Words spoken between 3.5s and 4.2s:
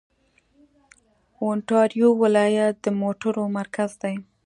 مرکز دی.